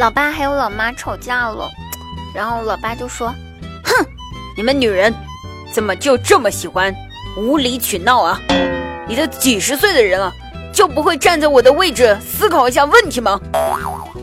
[0.00, 1.70] 老爸还有老妈吵架了，
[2.34, 3.28] 然后老爸就说
[3.84, 4.06] ：“哼，
[4.56, 5.14] 你们女人
[5.70, 6.94] 怎么就这么喜欢
[7.36, 8.40] 无理取闹啊？
[9.06, 10.32] 你都几十岁的人了，
[10.72, 13.38] 就不会站在我的位置思考一下问题吗？”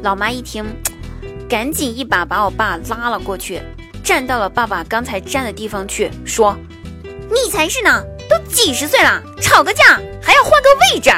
[0.01, 0.65] 老妈一听，
[1.47, 3.61] 赶紧一把把我爸拉了过去，
[4.03, 6.57] 站到了爸爸刚才站的地方去，说
[7.29, 9.83] ：“你才是呢，都几十岁了，吵个架
[10.23, 11.11] 还要换个位置，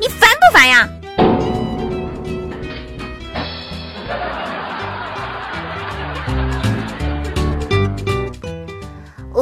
[0.00, 0.88] 你烦不烦呀？”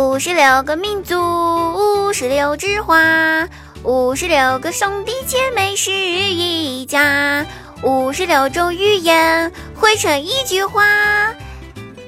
[0.00, 3.46] 五十六个民族，五十六枝花，
[3.82, 7.44] 五十六个兄弟姐妹是一家，
[7.82, 10.82] 五十六种语言汇成一句话。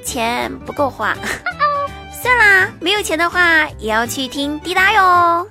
[0.03, 1.15] 钱不够花，
[2.19, 5.47] 算啦，没有钱的话也要去听滴答哟。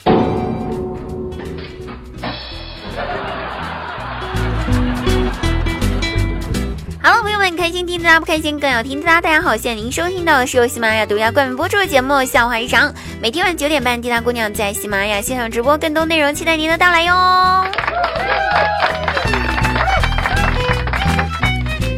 [7.03, 9.21] 哈喽，朋友们，开心听滴答，不开心更要听滴答。
[9.21, 12.89] 大家好，现在您收听到的是由喜马拉雅独家冠名播出的节目《笑话日常》，
[13.21, 17.67] 每天晚九点半，滴答姑娘在喜马拉雅现场直播，更多内容期待您的到来哟。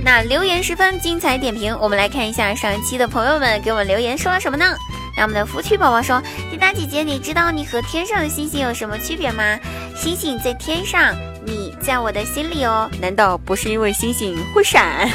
[0.02, 4.64] 那留言十分精彩点评，我们来看一下上一期的朋友们给我们留言说了什么呢？
[5.18, 6.18] 那我们的福趣宝宝说
[6.50, 9.58] ：“滴答姐姐，你知道你和天上的星星有什么区别吗？
[9.94, 12.90] 星星在天上，你在我的心里哦。
[13.00, 15.08] 难道不是因为星星会闪，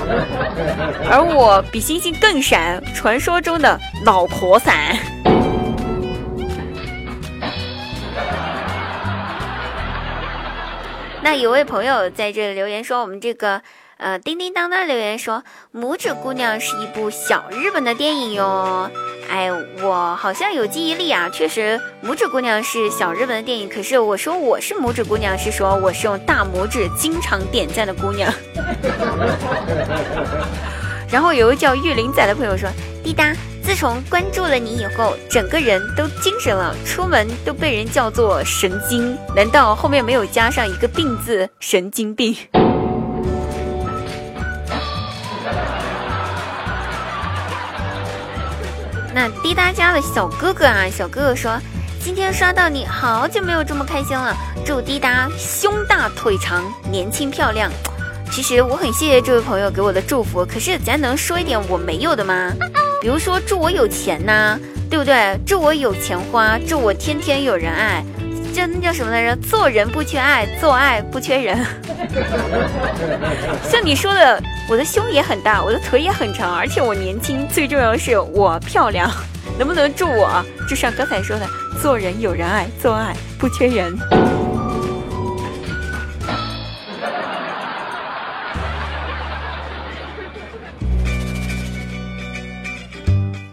[1.10, 2.82] 而我比星星更闪？
[2.94, 4.96] 传说中的老婆伞。
[11.22, 13.62] ”那有位朋友在这里留言说：“我们这个。”
[13.98, 15.42] 呃，叮叮当当留言说，
[15.80, 18.90] 《拇指姑娘》是一部小日本的电影哟。
[19.28, 19.50] 哎，
[19.82, 23.68] 我好像有记忆力啊，确实，《拇指姑娘》是小日本的电影。
[23.68, 28.32] 可是我说我是拇指姑娘，是说我是用大拇指经常点赞的姑娘。
[31.10, 32.68] 然后有个叫玉林仔的朋友说，
[33.04, 33.32] 滴答，
[33.62, 39.16] 自从关注了你以后，整个人都精神了，出门都被人叫做神经。
[39.34, 41.48] 难道后面没有加上一个病字？
[41.60, 42.34] 神经病。
[49.16, 51.58] 那滴答家的小哥哥啊，小哥哥说，
[52.04, 57.72] 今天刷到你好久没有这么开心了，祝滴答胸大腿长，年轻漂亮。
[58.30, 62.52] 其实我很谢谢这位朋友给我的祝福，可是咱能说一点我没有的吗？
[63.00, 64.60] 比如说祝我有钱呐，
[64.90, 65.34] 对不对？
[65.46, 68.04] 祝我有钱花，祝我天天有人爱。
[68.54, 69.36] 这那叫什么来着？
[69.36, 71.64] 做人不缺爱，做爱不缺人。
[73.62, 79.10] 像你说的，我的胸也很大，我的腿也很长，而且我年轻，最重要的是我漂亮。
[79.58, 81.46] 能不能祝我，就像刚才说的，
[81.80, 83.96] 做人有人爱，做爱不缺人。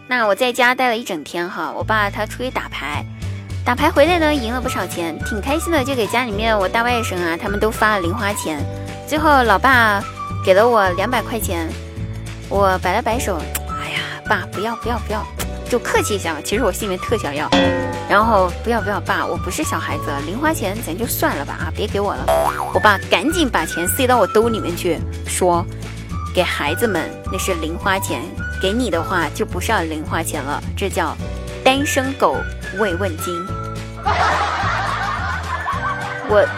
[0.07, 3.05] 那我在家待了一整天哈，我爸他出去打牌。
[3.66, 8.59] 打牌回来呢，赢了不少钱，挺开心的，就给家里面我大外甥啊，他们都发了零花钱。
[9.07, 10.03] 最后老爸
[10.46, 11.69] 给了我两百块钱，
[12.50, 13.38] 我摆了摆手，
[13.69, 15.25] 哎呀，爸不要不要不要，
[15.69, 16.41] 就客气一下吧。
[16.44, 17.50] 其实我心里面特想要，
[18.09, 22.25] 然后不要不要，爸，我不是小孩子，零花钱咱就算了吧啊，别给我了。
[22.73, 25.66] 我爸赶紧把钱塞到我兜里面去，说，
[26.35, 28.22] 给孩子们那是零花钱，
[28.62, 31.16] 给你的话就不是要零花钱了，这叫
[31.63, 32.35] 单身狗。
[32.79, 33.35] 慰问金，
[36.30, 36.46] 我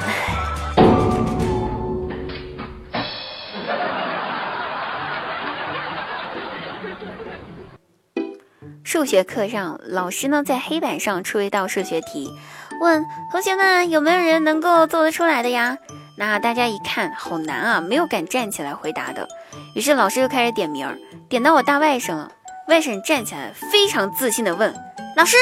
[8.84, 12.32] 数学课上，老师呢在黑板上出一道数学题，
[12.80, 15.78] 问同学们有没有人能够做得出来的呀？
[16.18, 19.28] 那大家一看，好难啊，没有敢站起来回答的。
[19.76, 20.88] 于是老师就开始点名，
[21.28, 22.32] 点到我大外甥了。
[22.70, 24.74] 外甥站起来，非常自信的问
[25.18, 25.36] 老师。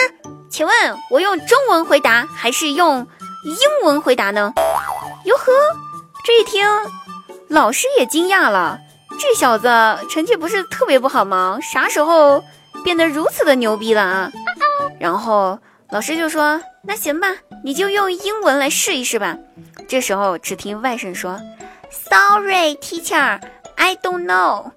[0.53, 0.73] 请问，
[1.09, 3.07] 我用中文回答还是用
[3.43, 4.53] 英文回答呢？
[5.25, 5.51] 哟呵，
[6.23, 6.63] 这一听，
[7.47, 8.77] 老师也惊讶了。
[9.19, 9.67] 这小子
[10.11, 11.57] 成绩不是特别不好吗？
[11.59, 12.43] 啥时候
[12.83, 14.31] 变得如此的牛逼了啊？
[14.99, 15.57] 然后
[15.89, 17.29] 老师就说：“那行吧，
[17.63, 19.35] 你就用英文来试一试吧。”
[19.89, 21.41] 这时候，只听外甥说
[21.89, 23.41] ：“Sorry, teacher,
[23.75, 24.69] I don't know。”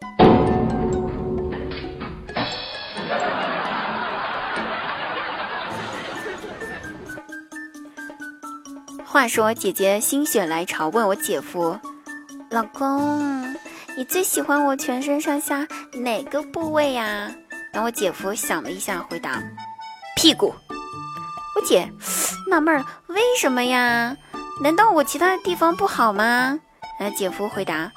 [9.17, 11.75] 话说，姐姐心血来潮问我姐夫
[12.53, 13.51] ：“老公，
[13.97, 17.33] 你最喜欢我全身上下哪个部位呀？”
[17.73, 19.43] 然后我姐夫想了一下，回答
[20.17, 20.55] ：“屁股。”
[21.57, 21.91] 我姐
[22.51, 24.15] 纳闷儿：“为什么呀？
[24.61, 26.61] 难道我其他地方不好吗？”
[27.01, 27.91] 然后姐夫回答：“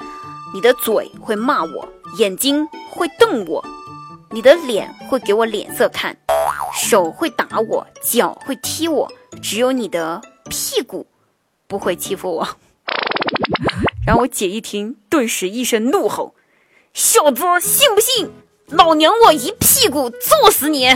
[0.56, 1.86] 你的嘴会骂我，
[2.18, 3.62] 眼睛会瞪我，
[4.32, 6.16] 你的脸会给我脸色看，
[6.74, 9.12] 手会打我，脚会踢我，
[9.44, 11.08] 只有你的屁股
[11.68, 12.48] 不会欺负我。
[14.06, 16.34] 然后我姐一听，顿时一声怒吼
[16.94, 18.30] ：“小子，信不信
[18.68, 20.90] 老娘我一屁股揍死你！”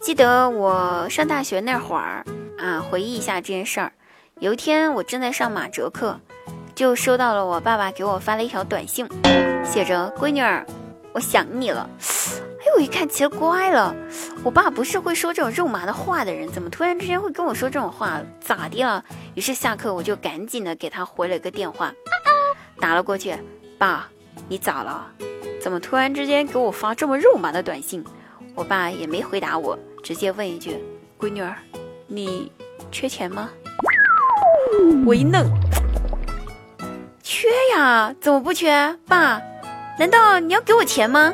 [0.00, 2.24] 记得我上大学那会儿
[2.58, 3.92] 啊，回忆一下这件事儿。
[4.38, 6.20] 有一天我正在上马哲课，
[6.74, 9.08] 就收到了我爸爸给我发了一条短信，
[9.64, 10.66] 写着：“闺女儿，
[11.14, 11.88] 我想你了。”
[12.60, 13.94] 哎，我一看奇了怪了，
[14.42, 18.20] 我爸不是会说这种肉麻的话的人，怎么突然之间会跟我说这种话？
[18.40, 19.04] 咋的了？
[19.34, 21.92] 于是下课我就赶紧的给他回了个电话，
[22.80, 23.34] 打了过去
[23.78, 24.08] ：“爸，
[24.48, 25.06] 你咋了？
[25.62, 28.04] 怎么突然之间给我发这么肉麻的短信？”
[28.54, 29.78] 我爸也没回答我。
[30.02, 30.78] 直接问一句
[31.18, 31.54] ：“闺女儿，
[32.06, 32.52] 你
[32.92, 33.50] 缺钱吗？”
[35.06, 35.50] 我一愣，
[37.22, 38.96] 缺呀，怎么不缺？
[39.06, 39.40] 爸，
[39.96, 41.32] 难道你要给我钱吗？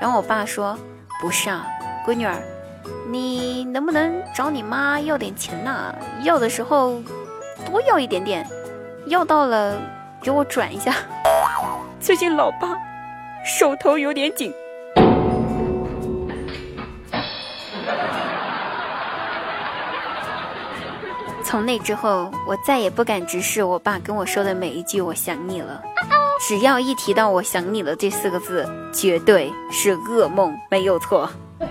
[0.00, 0.78] 然后我爸说
[1.20, 1.66] ：“不是啊，
[2.06, 2.34] 闺女儿，
[3.10, 5.92] 你能不能找你妈要点钱呐？
[6.22, 7.02] 要的时候
[7.66, 8.46] 多要一点点，
[9.06, 9.76] 要到了
[10.22, 10.94] 给我转一下。
[12.00, 12.68] 最近老爸
[13.44, 14.54] 手头有点紧。”
[21.44, 25.82] 从那之后，我再也不敢直视我爸跟我说的每一句“我想你了”。
[26.40, 31.30] 只要一提到“我想你了”这四个字，绝对是噩梦，没有错。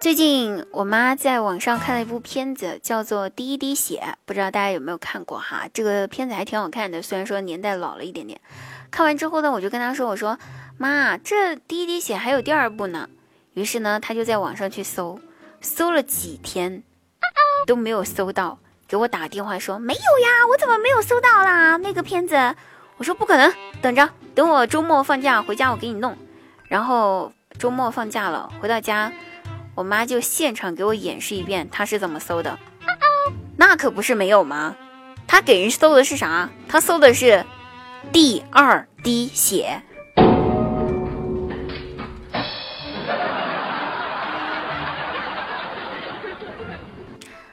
[0.00, 5.68] 最近我妈在网上看了一部片子，叫做《第一滴血》，不知道大家有没有看过哈？
[5.74, 8.40] 这个片子还挺好看的，虽然说年代老了一点点。
[8.90, 10.38] 看完之后呢，我就跟她说：“我说
[10.78, 13.08] 妈，这第一滴血还有第二部呢。”
[13.54, 15.20] 于是呢，她就在网上去搜，
[15.60, 16.82] 搜了几天
[17.66, 18.58] 都没有搜到，
[18.92, 21.78] 给我打电话说没有呀，我怎么没有搜到啦？
[21.78, 22.54] 那个片子，
[22.98, 23.50] 我说不可能，
[23.80, 26.14] 等着，等我周末放假回家我给你弄。
[26.64, 29.10] 然后周末放假了，回到家，
[29.74, 32.58] 我妈就现场给我演示一遍她是怎么搜的。
[33.56, 34.76] 那可不是没有吗？
[35.26, 36.50] 她给人搜的是啥？
[36.68, 37.46] 她搜的是
[38.12, 39.80] 第二滴血。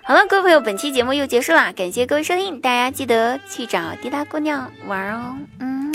[0.09, 5.93] 好了，各位朋友，本期节目又结束啦，感谢各位收听，大家记得去找滴答姑娘玩哦，嗯。